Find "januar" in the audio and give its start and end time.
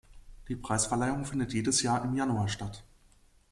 2.15-2.47